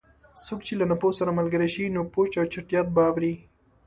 [0.45, 3.33] څوک چې له ناپوه سره ملګری شي؛ نو پوچ او چټیات به اوري.